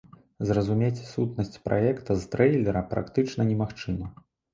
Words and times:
Зразумець 0.51 1.03
сутнасць 1.09 1.61
праекта 1.69 2.17
з 2.21 2.31
трэйлера 2.33 2.81
практычна 2.95 3.47
немагчыма. 3.51 4.07